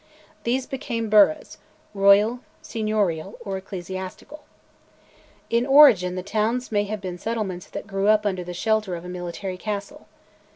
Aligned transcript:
These 0.45 0.65
became 0.65 1.11
burghs, 1.11 1.59
royal, 1.93 2.39
seignorial, 2.63 3.37
or 3.39 3.57
ecclesiastical. 3.57 4.41
In 5.51 5.63
origin 5.67 6.15
the 6.15 6.23
towns 6.23 6.71
may 6.71 6.85
have 6.85 7.01
been 7.01 7.19
settlements 7.19 7.67
that 7.67 7.85
grew 7.85 8.07
up 8.07 8.25
under 8.25 8.43
the 8.43 8.51
shelter 8.55 8.95
of 8.95 9.05
a 9.05 9.09
military 9.09 9.57
castle. 9.57 10.07